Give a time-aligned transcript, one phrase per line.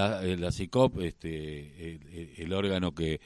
[0.00, 1.98] la, la CICOP, este,
[2.38, 3.20] el, órgano que,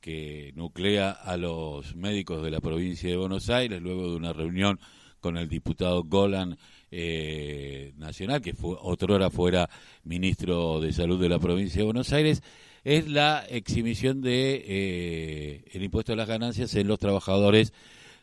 [0.00, 4.78] que nuclea a los médicos de la provincia de Buenos Aires, luego de una reunión
[5.20, 6.56] con el diputado Golan
[6.90, 9.68] eh, Nacional, que fue otrora fuera
[10.04, 12.42] ministro de Salud de la provincia de Buenos Aires,
[12.84, 17.72] es la exhibición de eh, el impuesto a las ganancias en los trabajadores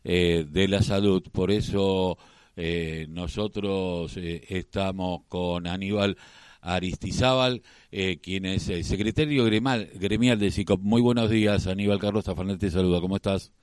[0.04, 1.24] eh, de la salud.
[1.32, 2.18] Por eso
[2.56, 6.18] eh, nosotros estamos con Aníbal
[6.62, 7.62] Aristizábal,
[8.22, 10.82] quien es secretario gremial, gremial de SICOP.
[10.82, 13.02] Muy buenos días, Aníbal Carlos Tafanel te saluda.
[13.02, 13.54] ¿Cómo estás?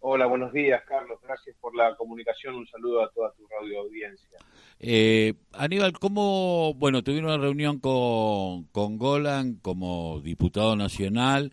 [0.00, 1.20] Hola, buenos días, Carlos.
[1.22, 2.56] Gracias por la comunicación.
[2.56, 4.38] Un saludo a toda tu radio audiencia.
[4.80, 11.52] Eh, Aníbal, ¿cómo, bueno, tuvieron una reunión con, con Golan como diputado nacional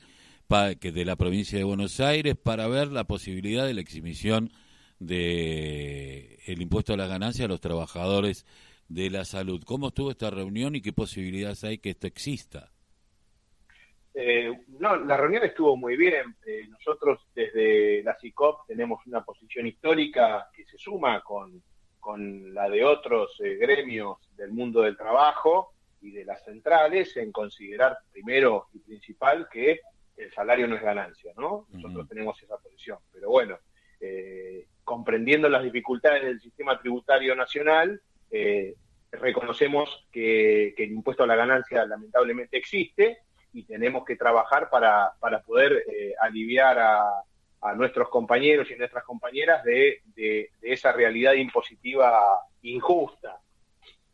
[0.80, 4.52] que de la provincia de Buenos Aires para ver la posibilidad de la exhibición
[4.98, 8.48] de el impuesto a la ganancia a los trabajadores
[8.90, 9.64] de la salud.
[9.66, 12.72] ¿Cómo estuvo esta reunión y qué posibilidades hay que esto exista?
[14.14, 16.36] Eh, no, la reunión estuvo muy bien.
[16.46, 21.62] Eh, nosotros desde la CICOP tenemos una posición histórica que se suma con,
[22.00, 27.32] con la de otros eh, gremios del mundo del trabajo y de las centrales en
[27.32, 29.82] considerar primero y principal que
[30.18, 31.68] el salario no es ganancia, ¿no?
[31.72, 32.98] Nosotros tenemos esa posición.
[33.14, 33.58] Pero bueno,
[34.84, 38.02] comprendiendo las dificultades del sistema tributario nacional,
[39.12, 43.20] reconocemos que, el impuesto a la ganancia lamentablemente existe
[43.54, 47.04] y tenemos que trabajar para, para poder eh, aliviar a,
[47.62, 52.20] a, nuestros compañeros y nuestras compañeras de, de, esa realidad impositiva
[52.62, 53.40] injusta.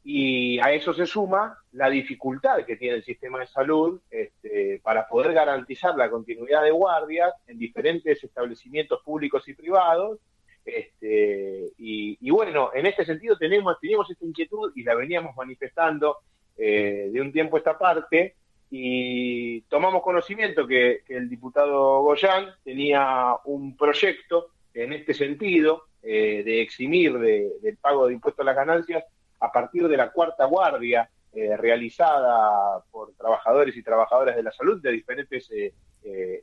[0.08, 5.08] Y a eso se suma la dificultad que tiene el sistema de salud este, para
[5.08, 10.20] poder garantizar la continuidad de guardias en diferentes establecimientos públicos y privados.
[10.66, 16.18] Este, y, y, bueno, en este sentido tenemos, teníamos esta inquietud y la veníamos manifestando
[16.58, 18.36] eh, de un tiempo a esta parte,
[18.70, 26.62] y tomamos conocimiento que, el diputado Goyán tenía un proyecto en este sentido eh, de
[26.62, 29.04] eximir del pago de impuestos a las ganancias
[29.40, 34.82] a partir de la cuarta guardia eh, realizada por trabajadores y trabajadoras de la salud
[34.82, 35.74] de diferentes eh,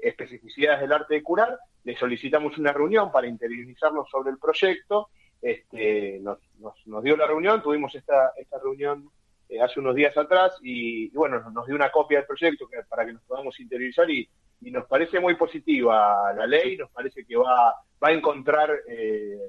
[0.02, 1.58] especificidades del arte de curar.
[1.84, 5.08] Le solicitamos una reunión para interiorizarnos sobre el proyecto.
[5.40, 6.38] Este, nos,
[6.86, 9.10] nos, dio la reunión, tuvimos esta, esta reunión
[9.52, 13.12] eh, hace unos días atrás y, bueno, nos dio una copia del proyecto para que
[13.12, 14.28] nos podamos interiorizar y,
[14.60, 19.40] nos parece muy positiva la ley, nos parece que va, va a encontrar eh,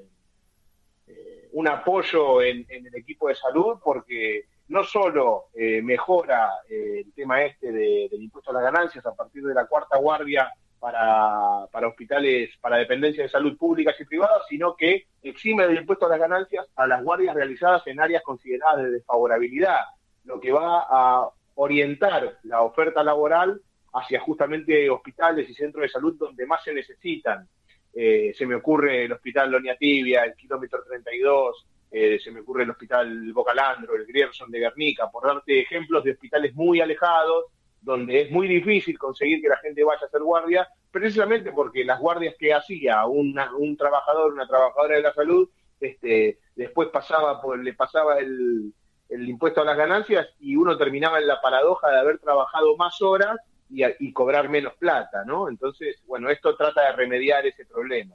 [1.06, 7.70] eh, un apoyo en, el equipo de salud porque no solo mejora el tema este
[7.70, 12.76] del impuesto a las ganancias a partir de la cuarta guardia para, para hospitales, para
[12.76, 16.86] dependencias de salud públicas y privadas, sino que exime del impuesto a las ganancias a
[16.86, 19.80] las guardias realizadas en áreas consideradas de desfavorabilidad,
[20.24, 23.62] lo que va a orientar la oferta laboral
[23.94, 27.48] hacia justamente hospitales y centros de salud donde más se necesitan.
[27.94, 32.64] Eh, se me ocurre el Hospital Lonia Tibia, el kilómetro 32, eh, se me ocurre
[32.64, 37.46] el Hospital Bocalandro, el Grierson de Guernica, por darte ejemplos de hospitales muy alejados
[37.80, 42.00] donde es muy difícil conseguir que la gente vaya a hacer guardia, precisamente porque las
[42.00, 45.48] guardias que hacía un trabajador, una trabajadora de la salud,
[45.80, 48.72] este, después pasaba por, le pasaba el,
[49.10, 53.36] impuesto a las ganancias y uno terminaba en la paradoja de haber trabajado más horas
[53.68, 55.48] y, cobrar menos plata, ¿no?
[55.48, 58.14] Entonces, bueno, esto trata de remediar ese problema.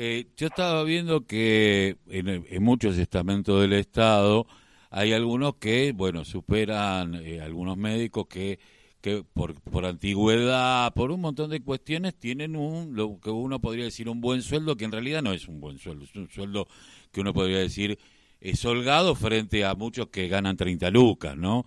[0.00, 4.46] Eh, yo estaba viendo que en, muchos estamentos del Estado
[4.90, 8.60] hay algunos que, bueno, superan, eh, algunos médicos que
[9.00, 13.84] que por, por antigüedad, por un montón de cuestiones, tienen un, lo que uno podría
[13.86, 16.68] decir un buen sueldo, que en realidad no es un buen sueldo, es un sueldo
[17.10, 17.98] que uno podría decir
[18.40, 21.64] es holgado frente a muchos que ganan 30 lucas, ¿no?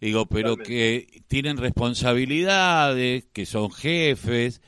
[0.00, 4.60] Digo, pero que tienen responsabilidades, que son jefes,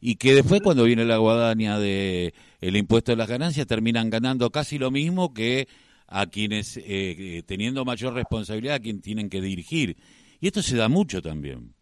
[0.00, 4.50] y que después cuando viene la guadaña de el impuesto de las ganancias terminan ganando
[4.50, 5.68] casi lo mismo que
[6.06, 9.96] a quienes, eh, eh, teniendo mayor responsabilidad, a quien tienen que dirigir.
[10.40, 11.72] Y esto se da mucho también.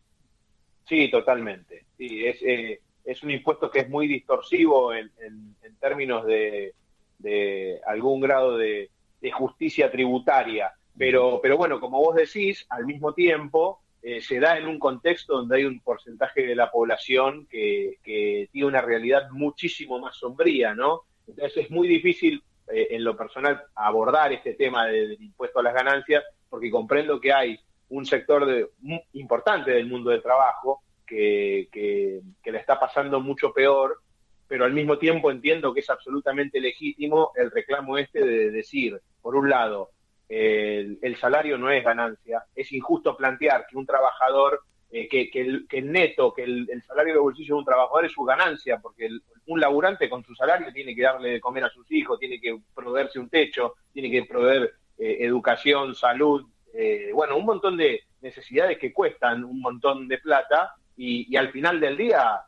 [0.86, 1.86] Sí, totalmente.
[1.96, 6.74] Sí, es, eh, es un impuesto que es muy distorsivo en, en, términos de,
[7.18, 8.90] de, algún grado de,
[9.32, 10.72] justicia tributaria.
[10.96, 15.36] Pero, pero bueno, como vos decís, al mismo tiempo eh, se da en un contexto
[15.36, 20.74] donde hay un porcentaje de la población que, que tiene una realidad muchísimo más sombría,
[20.74, 21.02] ¿no?
[21.26, 22.42] Entonces es muy difícil
[22.72, 27.32] eh, en lo personal abordar este tema del impuesto a las ganancias porque comprendo que
[27.32, 27.58] hay
[27.90, 28.68] un sector de,
[29.14, 34.02] importante del mundo del trabajo que, que, le está pasando mucho peor,
[34.46, 39.34] pero al mismo tiempo entiendo que es absolutamente legítimo el reclamo este de decir, por
[39.34, 39.90] un lado,
[40.28, 42.44] el, salario no es ganancia.
[42.54, 44.60] Es injusto plantear que un trabajador,
[44.90, 48.78] eh, que, el, neto, que el, salario de bolsillo de un trabajador es su ganancia,
[48.78, 49.08] porque
[49.46, 52.58] un laburante con su salario tiene que darle de comer a sus hijos, tiene que
[52.74, 58.78] proveerse un techo, tiene que proveer eh, educación, salud, eh, bueno, un montón de necesidades
[58.78, 62.40] que cuestan un montón de plata y, al final del día,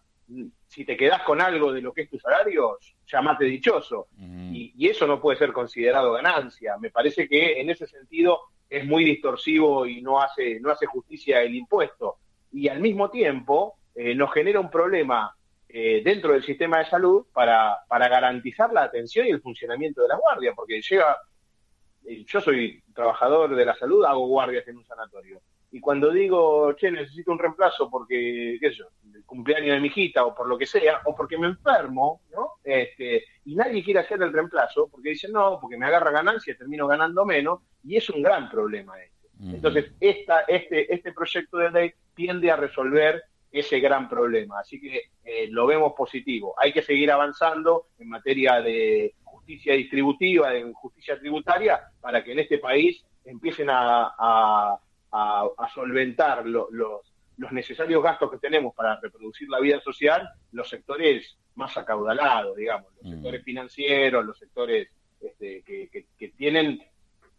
[0.66, 4.08] si te quedas con algo de lo que es tu salario, llamate dichoso.
[4.18, 6.76] Y, y, eso no puede ser considerado ganancia.
[6.78, 11.42] Me parece que en ese sentido es muy distorsivo y no hace, no hace justicia
[11.42, 12.18] el impuesto.
[12.52, 15.34] Y al mismo tiempo eh, nos genera un problema
[15.68, 20.08] eh, dentro del sistema de salud para, para garantizar la atención y el funcionamiento de
[20.08, 21.16] la guardia, porque llega,
[22.06, 25.40] eh, yo soy trabajador de la salud, hago guardias en un sanatorio
[25.72, 29.88] y cuando digo, che, necesito un reemplazo porque, qué sé yo, el cumpleaños de mi
[29.88, 32.54] hijita o por lo que sea, o porque me enfermo, ¿no?
[32.64, 36.88] Este, y nadie quiere hacer el reemplazo porque dicen, no, porque me agarra ganancia, termino
[36.88, 39.20] ganando menos, y es un gran problema este.
[39.42, 44.60] Entonces, esta, este, este proyecto de ley tiende a resolver ese gran problema.
[44.60, 46.54] Así que eh, lo vemos positivo.
[46.58, 52.40] Hay que seguir avanzando en materia de justicia distributiva, de justicia tributaria, para que en
[52.40, 54.78] este país empiecen a a,
[55.74, 56.68] solventar los,
[57.40, 62.92] los necesarios gastos que tenemos para reproducir la vida social los sectores más acaudalados, digamos,
[62.96, 63.14] los mm.
[63.14, 64.88] sectores financieros, los sectores
[65.20, 66.80] este, que, que, tienen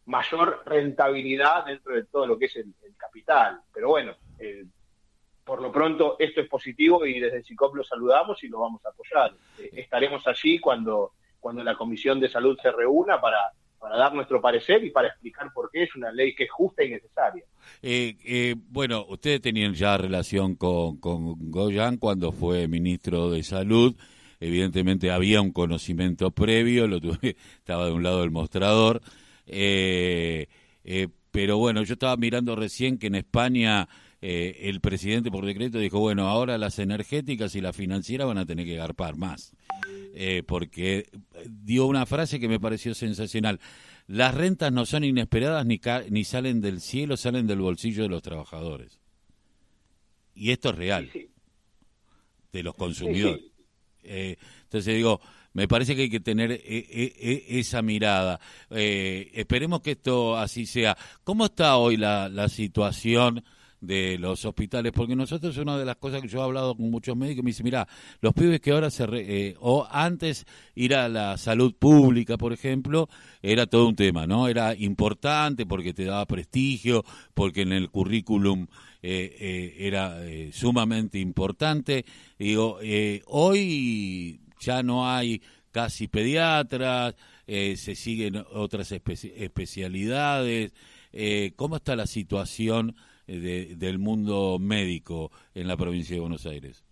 [0.05, 3.61] mayor rentabilidad dentro de todo lo que es el, capital.
[3.73, 4.65] Pero bueno, eh,
[5.43, 8.89] por lo pronto esto es positivo y desde CICOP lo saludamos y lo vamos a
[8.89, 9.33] apoyar.
[9.57, 13.51] Eh, estaremos allí cuando, cuando la Comisión de Salud se reúna para
[13.81, 16.83] para dar nuestro parecer y para explicar por qué es una ley que es justa
[16.83, 17.43] y necesaria.
[17.81, 23.95] Eh, eh, bueno, ustedes tenían ya relación con, con Goyan cuando fue ministro de Salud.
[24.39, 29.01] Evidentemente había un conocimiento previo, lo tuve, estaba de un lado del mostrador.
[29.47, 30.47] Eh,
[31.31, 33.89] pero bueno, yo estaba mirando recién que en España
[34.21, 38.65] el presidente por decreto dijo, bueno, ahora las energéticas y las financieras van a tener
[38.65, 39.53] que garpar más.
[40.13, 41.09] Eh, porque
[41.49, 43.59] dio una frase que me pareció sensacional.
[44.07, 45.79] Las rentas no son inesperadas ni,
[46.09, 48.99] ni salen del cielo, salen del bolsillo de los trabajadores.
[50.35, 51.09] Y esto es real,
[52.51, 53.43] de los consumidores.
[54.03, 55.21] Eh, entonces digo,
[55.53, 58.39] me parece que hay que tener eh, esa mirada.
[58.69, 60.97] esperemos que esto así sea.
[61.23, 63.43] ¿Cómo está hoy la, la situación?
[63.81, 67.17] De los hospitales, porque nosotros una de las cosas que yo he hablado con muchos
[67.17, 67.87] médicos, me dice, mira,
[68.21, 70.45] los pibes que ahora se, eh, o antes
[70.75, 73.09] ir a la salud pública, por ejemplo,
[73.41, 74.47] era todo un tema, ¿no?
[74.47, 78.67] Era importante porque te daba prestigio, porque en el currículum
[79.01, 80.19] eh, eh, era
[80.51, 82.05] sumamente importante.
[82.37, 82.77] Digo,
[83.25, 85.41] hoy ya no hay
[85.71, 87.15] casi pediatras,
[87.47, 90.71] se siguen otras especialidades.
[91.55, 92.95] ¿Cómo está la situación?
[93.33, 96.83] Eh, del mundo médico en la provincia de Buenos Aires?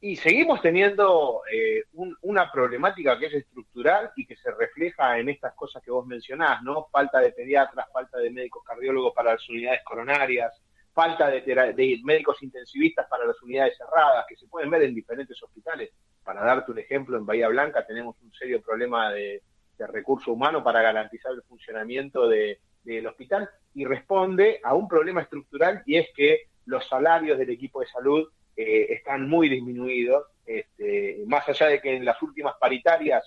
[0.00, 1.84] Y seguimos teniendo eh,
[2.22, 6.64] una problemática que es estructural y que se refleja en estas cosas que vos mencionás,
[6.64, 6.88] ¿no?
[6.90, 10.60] Falta de pediatras, falta de médicos cardiólogos para las unidades coronarias,
[10.92, 15.92] falta de, médicos intensivistas para las unidades cerradas, que se pueden ver en diferentes hospitales.
[16.24, 19.44] Para darte un ejemplo, en Bahía Blanca tenemos un serio problema de,
[19.78, 25.22] de recurso humano para garantizar el funcionamiento de, del hospital y responde a un problema
[25.22, 31.22] estructural y es que los salarios del equipo de salud eh, están muy disminuidos, este,
[31.26, 33.24] más allá de que en las últimas paritarias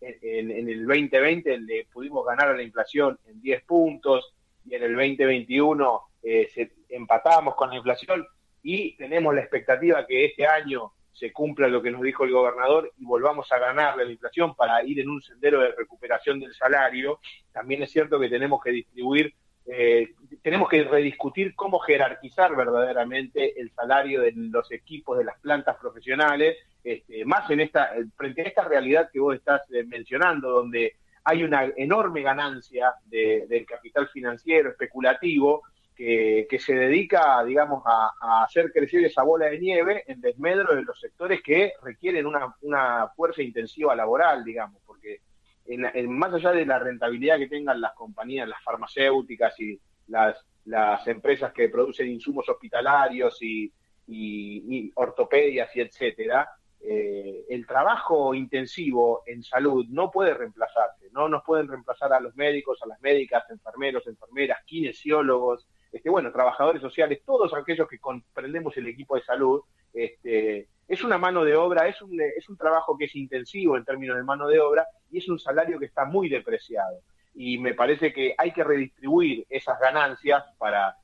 [0.00, 4.32] en, el 2020 le pudimos ganar a la inflación en 10 puntos
[4.64, 8.26] y en el 2021 eh, se, empatamos con la inflación
[8.62, 12.92] y tenemos la expectativa que este año se cumpla lo que nos dijo el gobernador
[12.96, 17.18] y volvamos a ganarle la inflación para ir en un sendero de recuperación del salario,
[17.52, 19.34] también es cierto que tenemos que distribuir,
[19.66, 25.76] eh, tenemos que rediscutir cómo jerarquizar verdaderamente el salario de los equipos de las plantas
[25.76, 30.94] profesionales, este, más en esta, frente a esta realidad que vos estás eh, mencionando, donde
[31.24, 35.62] hay una enorme ganancia del capital financiero especulativo,
[35.98, 41.00] que, se dedica, digamos, a, hacer crecer esa bola de nieve en desmedro de los
[41.00, 45.22] sectores que requieren una, fuerza intensiva laboral, digamos, porque
[45.66, 50.36] en, más allá de la rentabilidad que tengan las compañías, las farmacéuticas y las,
[50.66, 53.72] las empresas que producen insumos hospitalarios y,
[54.06, 56.48] y, ortopedias y etcétera,
[56.80, 62.36] eh, el trabajo intensivo en salud no puede reemplazarse, no nos pueden reemplazar a los
[62.36, 68.76] médicos, a las médicas, enfermeros, enfermeras, kinesiólogos, este, bueno, trabajadores sociales, todos aquellos que comprendemos
[68.76, 72.96] el equipo de salud, este, es una mano de obra, es un, es un trabajo
[72.96, 76.04] que es intensivo en términos de mano de obra y es un salario que está
[76.04, 77.00] muy depreciado.
[77.34, 80.96] y me parece que hay que redistribuir esas ganancias para,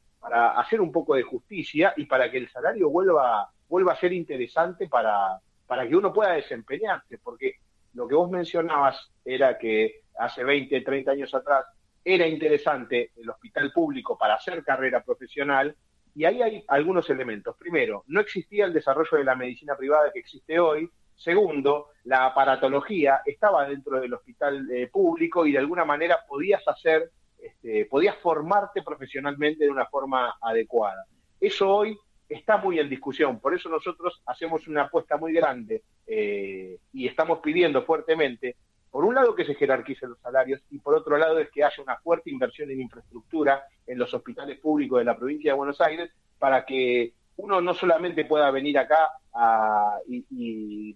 [0.56, 4.88] hacer un poco de justicia y para que el salario vuelva, vuelva a ser interesante
[4.88, 5.40] para
[5.88, 7.56] que uno pueda desempeñarse, porque
[7.94, 11.64] lo que vos mencionabas era que hace 20, 30 años atrás
[12.04, 15.74] era interesante el hospital público para hacer carrera profesional
[16.14, 17.56] y ahí hay algunos elementos.
[17.56, 20.88] Primero, no existía el desarrollo de la medicina privada que existe hoy.
[21.16, 27.10] Segundo, la aparatología estaba dentro del hospital eh, público y de alguna manera podías hacer,
[27.38, 31.04] este, podías formarte profesionalmente de una forma adecuada.
[31.40, 36.78] Eso hoy está muy en discusión, por eso nosotros hacemos una apuesta muy grande eh,
[36.92, 38.56] y estamos pidiendo fuertemente
[38.94, 41.82] por un lado que se jerarquicen los salarios y por otro lado es que haya
[41.82, 46.12] una fuerte inversión en infraestructura en los hospitales públicos de la provincia de Buenos Aires
[46.38, 50.94] para que uno no solamente pueda venir acá a, y,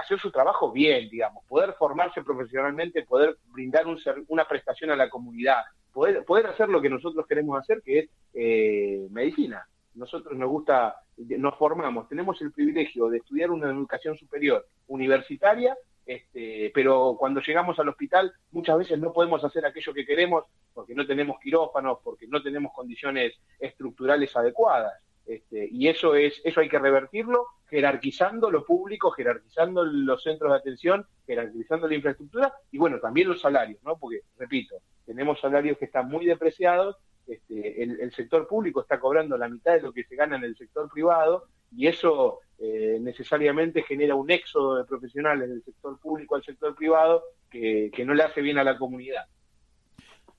[0.00, 3.84] hacer su trabajo bien, digamos, poder formarse profesionalmente, poder brindar
[4.28, 8.10] una prestación a la comunidad, poder, poder hacer lo que nosotros queremos hacer, que es
[8.32, 9.66] eh, medicina.
[9.96, 15.76] Nosotros nos gusta, nos formamos, tenemos el privilegio de estudiar una educación superior universitaria
[16.06, 20.94] este, pero cuando llegamos al hospital muchas veces no podemos hacer aquello que queremos porque
[20.94, 24.94] no tenemos quirófanos, porque no tenemos condiciones estructurales adecuadas.
[25.26, 30.58] Este, y eso es, eso hay que revertirlo, jerarquizando lo público, jerarquizando los centros de
[30.58, 33.96] atención, jerarquizando la infraestructura y bueno, también los salarios, ¿no?
[33.96, 34.76] Porque, repito,
[35.06, 39.82] tenemos salarios que están muy depreciados, este, el sector público está cobrando la mitad de
[39.82, 41.44] lo que se gana en el sector privado
[41.76, 47.22] y eso eh, necesariamente genera un éxodo de profesionales del sector público al sector privado
[47.50, 49.24] que, no le hace bien a la comunidad.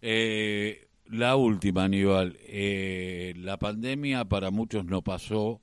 [0.01, 2.37] Eh, la última, Aníbal.
[2.43, 5.61] Eh, la pandemia para muchos no pasó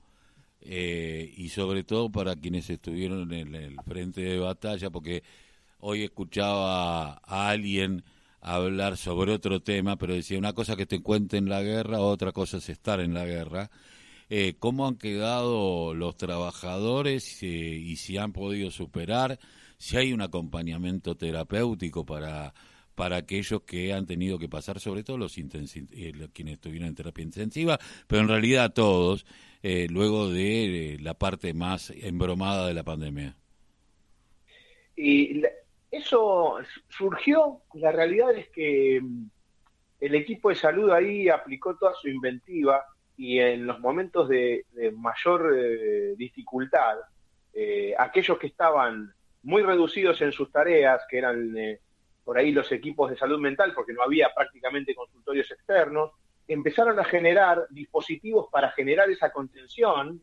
[0.60, 5.22] y sobre todo para quienes estuvieron en el frente de batalla, porque
[5.78, 8.04] hoy escuchaba a alguien
[8.42, 12.58] hablar sobre otro tema, pero decía una cosa que te cuenten la guerra, otra cosa
[12.58, 13.70] es estar en la guerra
[14.30, 19.38] eh, cómo han quedado los trabajadores eh, y si han podido superar,
[19.78, 22.52] si hay un acompañamiento terapéutico para
[22.98, 27.22] para aquellos que han tenido que pasar, sobre todo los eh, quienes estuvieron en terapia
[27.22, 29.24] intensiva, pero en realidad todos,
[29.62, 33.36] eh, luego de la parte más embromada de la pandemia.
[34.96, 35.42] Y
[35.92, 36.56] eso
[36.88, 39.30] surgió, la realidad es que mm,
[40.00, 42.84] el equipo de salud ahí aplicó toda su inventiva
[43.18, 44.64] y en los momentos de,
[44.96, 46.98] mayor eh, dificultad,
[47.52, 51.80] eh, aquellos que estaban muy reducidos en sus tareas, que eran eh,
[52.24, 56.12] por ahí los equipos de salud mental, porque no había prácticamente consultorios externos,
[56.46, 60.22] empezaron a generar dispositivos para generar esa contención,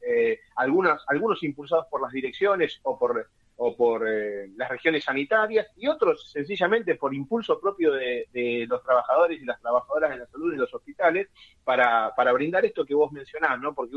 [0.55, 5.87] algunos, algunos impulsados por las direcciones o por o por eh, las regiones sanitarias y
[5.87, 10.59] otros sencillamente por impulso propio de, los trabajadores y las trabajadoras de la salud en
[10.59, 11.29] los hospitales
[11.63, 13.73] para, para brindar esto que vos mencionás, ¿no?
[13.73, 13.95] Porque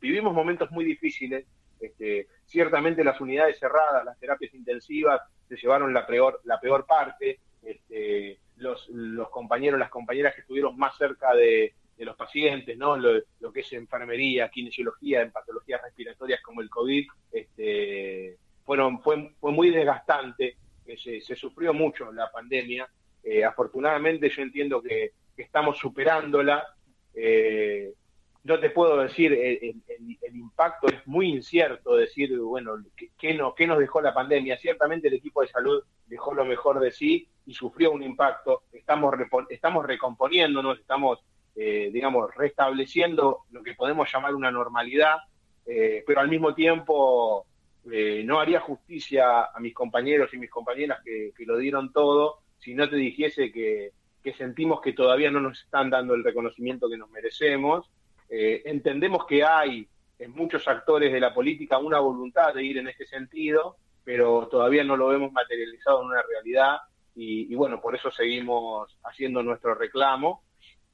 [0.00, 1.46] vivimos momentos muy difíciles,
[1.80, 7.40] este, ciertamente las unidades cerradas, las terapias intensivas se llevaron la peor, la peor parte,
[7.62, 12.94] este, los, los compañeros, las compañeras que estuvieron más cerca de, los pacientes, ¿no?
[12.98, 18.36] Lo, lo, que es enfermería, kinesiología, en patologías respiratorias como el COVID, este,
[18.66, 20.56] fueron, fue, muy desgastante,
[21.02, 22.86] se, se sufrió mucho la pandemia.
[23.22, 26.66] Eh, afortunadamente yo entiendo que, estamos superándola.
[27.14, 27.92] Eh,
[28.44, 29.82] no te puedo decir, el,
[30.32, 32.76] impacto es muy incierto decir, bueno,
[33.18, 34.56] ¿qué, no, ¿qué nos dejó la pandemia?
[34.56, 38.62] Ciertamente el equipo de salud dejó lo mejor de sí y sufrió un impacto.
[38.72, 39.14] Estamos,
[39.50, 41.18] estamos recomponiéndonos, estamos,
[41.56, 45.18] eh, digamos, restableciendo lo que podemos llamar una normalidad,
[45.64, 47.44] pero al mismo tiempo
[47.90, 52.74] eh, no haría justicia a mis compañeros y mis compañeras que, lo dieron todo si
[52.74, 53.92] no te dijese que,
[54.36, 57.88] sentimos que todavía no nos están dando el reconocimiento que nos merecemos.
[58.28, 59.86] Eh, entendemos que hay
[60.18, 64.82] en muchos actores de la política una voluntad de ir en este sentido, pero todavía
[64.82, 66.78] no lo vemos materializado en una realidad
[67.14, 70.42] y, bueno, por eso seguimos haciendo nuestro reclamo.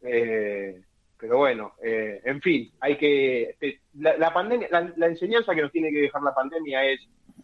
[0.03, 0.83] Eh,
[1.23, 5.93] pero bueno, eh, en fin, hay que este, la, pandemia, la, enseñanza que nos tiene
[5.93, 6.99] que dejar la pandemia es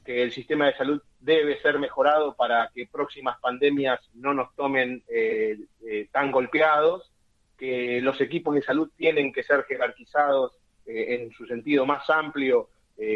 [0.05, 5.05] que el sistema de salud debe ser mejorado para que próximas pandemias no nos tomen
[5.07, 7.13] eh, eh, tan golpeados,
[7.57, 12.71] que los equipos de salud tienen que ser jerarquizados en su sentido más amplio,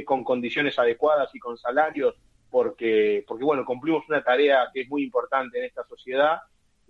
[0.05, 2.15] con condiciones adecuadas y con salarios,
[2.51, 6.39] porque, porque bueno, cumplimos una tarea que es muy importante en esta sociedad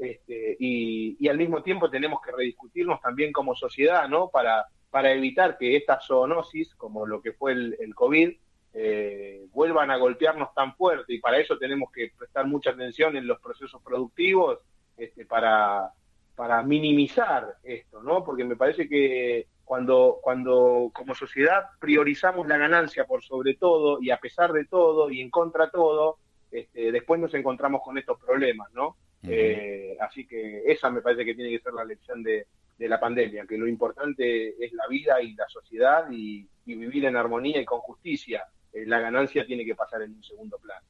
[0.02, 4.28] este, y, al mismo tiempo tenemos que rediscutirnos también como sociedad, ¿no?
[4.30, 8.32] Para, para evitar que estas zoonosis, como lo que fue el, COVID,
[8.75, 13.28] eh, vuelvan a golpearnos tan fuerte y para eso tenemos que prestar mucha atención en
[13.28, 14.59] los procesos productivos
[14.97, 15.92] este, para,
[16.35, 18.25] para minimizar esto, ¿no?
[18.25, 24.11] Porque me parece que cuando, cuando como sociedad priorizamos la ganancia por sobre todo y
[24.11, 26.18] a pesar de todo y en contra de todo,
[26.50, 28.97] este, después nos encontramos con estos problemas, ¿no?
[29.29, 32.47] Eh, así que esa me parece que tiene que ser la lección de,
[32.79, 37.61] la pandemia, que lo importante es la vida y la sociedad y, vivir en armonía
[37.61, 38.45] y con justicia.
[38.73, 40.85] Eh, la ganancia tiene que pasar en un segundo plano.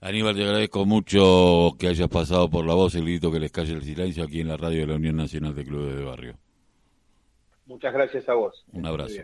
[0.00, 3.72] Aníbal, te agradezco mucho que hayas pasado por la voz el grito que les calle
[3.72, 6.38] el silencio aquí en la radio de la Unión Nacional de Clubes de Barrio.
[7.66, 8.64] Muchas gracias a vos.
[8.72, 9.22] Un abrazo.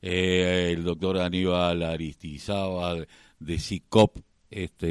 [0.00, 3.06] Eh, el doctor Aníbal Aristizábal
[3.38, 4.18] de CICOP.
[4.50, 4.86] Este,